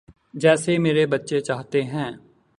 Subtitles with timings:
[0.33, 2.11] جیسے میرے بچے چاہتے ہیں۔